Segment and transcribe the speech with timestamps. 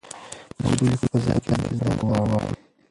[0.61, 2.39] موږ د سولې په فضا کې زده کړه غواړو.